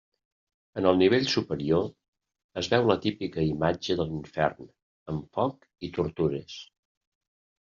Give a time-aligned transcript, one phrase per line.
[0.81, 1.83] En el nivell superior,
[2.61, 4.71] es veu la típica imatge de l'infern,
[5.13, 6.57] amb foc i tortures.